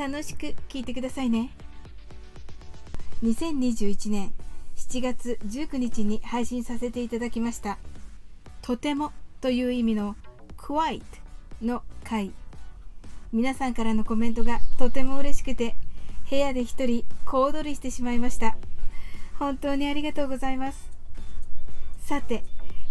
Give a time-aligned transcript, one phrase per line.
[0.00, 1.50] 楽しく聞いてくださいね。
[3.22, 4.32] 2021年
[4.74, 7.76] 7月19日に配信させていただきました。
[8.62, 10.16] とてもという意味の
[10.56, 11.02] quite
[11.60, 12.32] の回。
[13.30, 15.76] 皆さんからのコメントがとても嬉しくて
[16.30, 18.56] 部屋で一人小躍りしてしまいました。
[19.38, 20.88] 本当にありがとうございます。
[22.00, 22.42] さて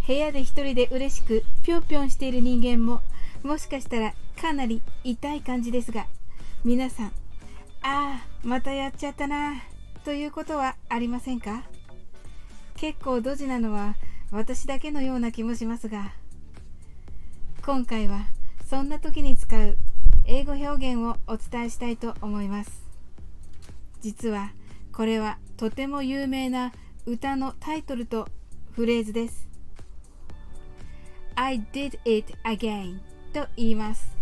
[0.05, 3.01] 部屋で一人で嬉しくぴょんぴょんしている人間も
[3.41, 6.05] もしかしたらかなり痛い感じですが
[6.65, 7.11] 皆さん、あ
[7.81, 9.61] あ、またやっちゃったな、
[10.03, 11.63] ということはありませんか？
[12.75, 13.95] 結構ドジなのは
[14.31, 16.11] 私だけのような気もしますが、
[17.65, 18.25] 今回は
[18.69, 19.77] そんな時に使う
[20.25, 22.83] 英語表現をお伝えしたいと思います。
[24.01, 24.51] 実は
[24.91, 26.73] これはとても有名な
[27.05, 28.27] 歌のタイトルと
[28.73, 29.47] フレーズです。
[31.35, 32.99] I did it again
[33.33, 34.18] と言います。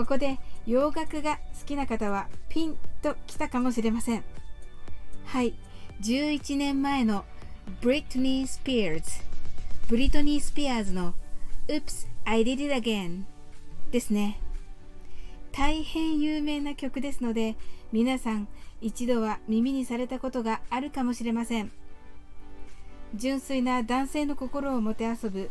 [0.00, 4.24] ここで洋楽が好きな方はピンときたかもしれません。
[5.26, 5.52] はい、
[6.00, 7.26] 11年前の
[7.82, 9.10] ブリトニー・スピアーズ、
[9.88, 11.12] ブリトニー・スピアーズの
[11.68, 13.24] Oops, I Did It Again
[13.92, 14.40] ですね。
[15.52, 17.56] 大変有名な曲ですので、
[17.92, 18.48] 皆さん
[18.80, 21.70] 一度は耳にされたことがあるかもしれません。
[23.14, 25.50] 純粋な男性の心をもてあそぶ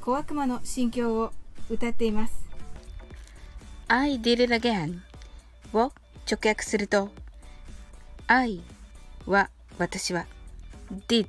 [0.00, 1.32] 小悪魔の心境を
[1.68, 2.41] 歌っています。
[3.94, 5.00] I did it again
[5.74, 5.92] を
[6.24, 7.10] 直訳すると
[8.26, 8.62] I
[9.26, 10.24] は私は
[11.08, 11.26] did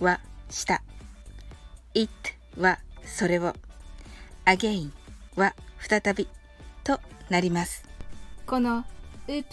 [0.00, 0.82] はした。
[1.92, 2.10] it
[2.58, 3.52] はそれを
[4.46, 4.92] again
[5.36, 6.26] は再び
[6.84, 7.84] となります。
[8.46, 8.86] この
[9.28, 9.44] Oops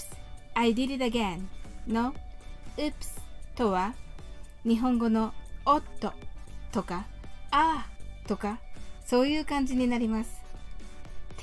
[0.54, 1.42] I did it again
[1.86, 2.14] の
[2.78, 2.94] Oops
[3.58, 3.94] とは
[4.64, 5.34] 日本語の
[5.66, 6.14] おっと
[6.72, 7.08] とか
[7.52, 8.58] ああとか
[9.06, 10.43] そういう感じになります。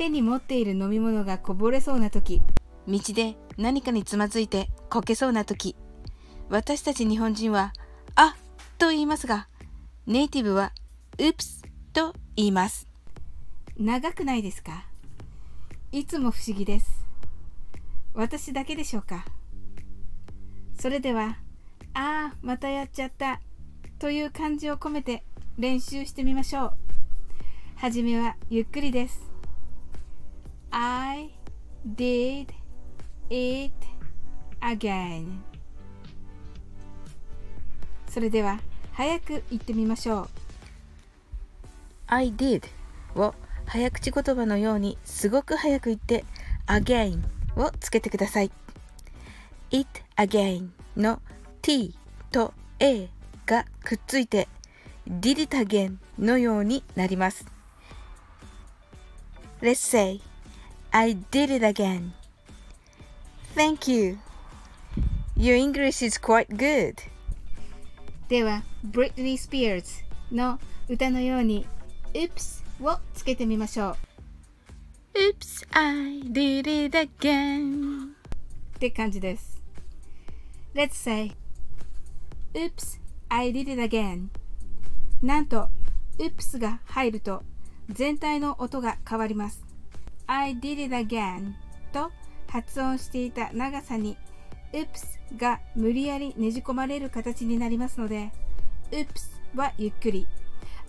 [0.00, 2.40] 手に持っている飲み物がこぼれそうな時
[2.88, 5.76] 道で何かにつまずいてこけそうな時
[6.48, 7.74] 私たち日本人は
[8.16, 8.34] 「あ」
[8.78, 9.46] と言いますが
[10.06, 10.72] ネイティブは
[11.20, 11.62] 「うプス」
[11.92, 12.88] と言います。
[13.76, 14.86] 長くないですか？
[15.92, 17.04] いつも不思議です。
[18.14, 19.26] 私だけでしょうか？
[20.78, 21.36] それでは
[21.92, 23.42] 「ああまたやっちゃった」
[24.00, 25.24] という感じを込めて
[25.58, 26.72] 練習してみましょう。
[27.76, 29.29] はじめはゆっくりです
[30.70, 31.30] I
[31.96, 32.46] did
[33.28, 33.72] it
[34.60, 35.40] again.
[38.08, 38.60] それでは
[38.92, 40.28] 早く言ってみましょう。
[42.06, 42.62] I did
[43.14, 43.34] を
[43.66, 46.24] 早口言葉のようにすごく早く言って
[46.66, 47.22] again
[47.56, 48.50] をつけてください。
[49.70, 51.20] It again の
[51.62, 51.94] t
[52.30, 53.08] と a
[53.46, 54.48] がくっついて
[55.08, 57.46] did it again のようになります。
[59.60, 60.20] Let's say
[60.92, 62.12] I did it again.
[63.54, 64.18] Thank you.
[65.36, 66.96] Your English is quite good.
[68.28, 70.58] では、Britney Spears の
[70.88, 71.66] 歌のように
[72.14, 73.96] Oops をつけてみましょ
[75.14, 75.18] う。
[75.18, 78.12] Oops, I did it again.
[78.76, 79.62] って感じです。
[80.74, 81.32] Let's say
[82.54, 84.28] Oops, I did it again.
[85.22, 85.68] なんと、
[86.18, 87.42] Oops が入ると
[87.88, 89.69] 全体の音が変わります。
[90.32, 91.54] I did it again
[91.92, 92.12] と
[92.46, 94.16] 発音していた長さに
[94.72, 98.30] oops が無理やりねじ込まれる形になりますので
[98.92, 99.08] oops
[99.56, 100.28] はゆっくり。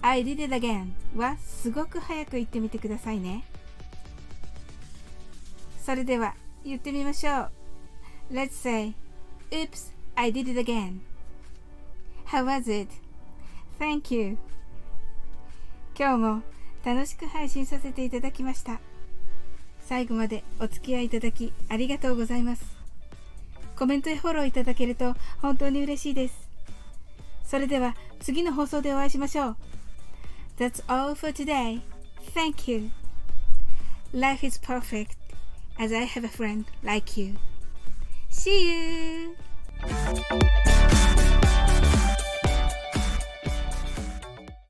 [0.03, 3.43] I did it again はすごく早く言ってみてくださいね。
[5.83, 7.51] それでは言ってみましょう。
[8.31, 8.93] Let's say
[9.49, 10.99] Oops, I did it again.
[12.27, 12.93] How was it?
[13.79, 14.37] Thank you.
[15.97, 16.41] 今日も
[16.85, 18.79] 楽しく配信させていただきました。
[19.91, 22.63] 最後までお付き合いいただきありがとうございます。
[23.75, 26.47] コメントやフォローいただけると本当に嬉しいです。
[27.43, 29.55] それでは次の放送でお会いしましょう。
[30.57, 31.81] That's all for today.
[32.33, 32.89] Thank you.
[34.13, 35.17] Life is perfect
[35.77, 37.35] as I have a friend like you.
[38.29, 39.35] See you!